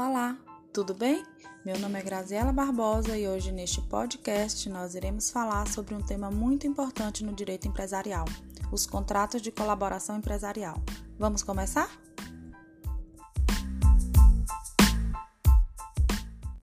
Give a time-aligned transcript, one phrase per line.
[0.00, 0.38] Olá,
[0.72, 1.24] tudo bem?
[1.64, 6.30] Meu nome é Graziela Barbosa e hoje neste podcast nós iremos falar sobre um tema
[6.30, 8.24] muito importante no direito empresarial:
[8.70, 10.80] os contratos de colaboração empresarial.
[11.18, 11.90] Vamos começar?